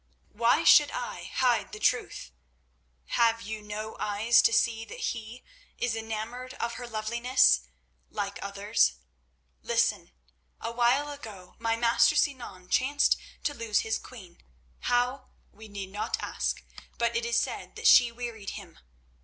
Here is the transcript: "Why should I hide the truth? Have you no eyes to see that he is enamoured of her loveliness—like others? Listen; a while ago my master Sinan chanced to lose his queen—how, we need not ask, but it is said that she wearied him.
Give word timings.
"Why 0.33 0.63
should 0.63 0.89
I 0.89 1.25
hide 1.31 1.73
the 1.73 1.79
truth? 1.79 2.31
Have 3.09 3.43
you 3.43 3.61
no 3.61 3.95
eyes 3.99 4.41
to 4.41 4.51
see 4.51 4.83
that 4.85 5.11
he 5.13 5.43
is 5.77 5.95
enamoured 5.95 6.55
of 6.55 6.73
her 6.73 6.87
loveliness—like 6.87 8.39
others? 8.41 8.93
Listen; 9.61 10.09
a 10.59 10.71
while 10.71 11.11
ago 11.11 11.53
my 11.59 11.75
master 11.75 12.15
Sinan 12.15 12.67
chanced 12.67 13.15
to 13.43 13.53
lose 13.53 13.81
his 13.81 13.99
queen—how, 13.99 15.29
we 15.51 15.67
need 15.67 15.91
not 15.91 16.17
ask, 16.19 16.63
but 16.97 17.15
it 17.15 17.23
is 17.23 17.39
said 17.39 17.75
that 17.75 17.85
she 17.85 18.11
wearied 18.11 18.57
him. 18.57 18.79